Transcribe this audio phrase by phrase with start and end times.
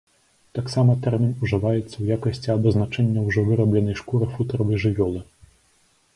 [0.59, 5.19] Таксама тэрмін ужываецца ў якасці абазначэння ўжо вырабленай шкуры футравай жывёлы.